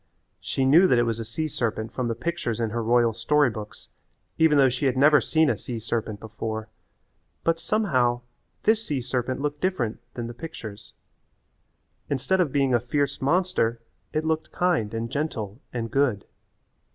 She 0.39 0.65
knew 0.65 0.87
that 0.87 0.97
it 0.97 1.03
was 1.05 1.19
a 1.19 1.23
sea 1.23 1.47
serpent 1.47 1.91
from 1.93 2.07
the 2.07 2.15
pictures 2.15 2.59
in 2.59 2.71
her 2.71 2.81
royal 2.83 3.13
story 3.13 3.51
books 3.51 3.89
even 4.39 4.57
though 4.57 4.67
she 4.67 4.87
had 4.87 4.97
never 4.97 5.21
seen 5.21 5.47
a 5.47 5.55
sea 5.55 5.77
serpent 5.77 6.19
before, 6.19 6.69
but 7.43 7.59
somehow 7.59 8.21
this 8.63 8.83
sea 8.83 8.99
serpent 8.99 9.41
looked 9.41 9.61
different 9.61 9.99
than 10.15 10.25
the 10.25 10.33
pictures. 10.33 10.93
Instead 12.09 12.41
of 12.41 12.51
being 12.51 12.73
a 12.73 12.79
fierce 12.79 13.21
monster 13.21 13.79
it 14.11 14.25
looked 14.25 14.51
kind 14.51 14.91
and 14.95 15.11
gentle 15.11 15.61
and 15.71 15.91
good. 15.91 16.25